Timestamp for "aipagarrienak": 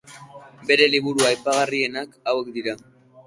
1.29-2.17